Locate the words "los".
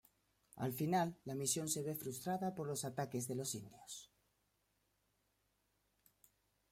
2.65-2.85, 3.35-3.53